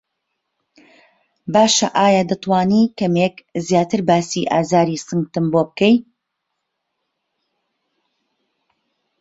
باشه 1.53 1.87
ئایا 2.01 2.23
دەتوانی 2.31 2.83
کەمێک 2.99 3.35
زیاتر 3.67 4.01
باسی 4.09 4.49
ئازاری 4.53 5.03
سنگتم 5.07 5.45
بۆ 5.53 5.61
بکەی؟ 5.69 5.95